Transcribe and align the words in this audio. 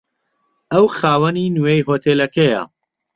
ئەو 0.71 0.85
خاوەنی 0.97 1.53
نوێی 1.57 1.85
هۆتێلەکەیە. 1.87 2.63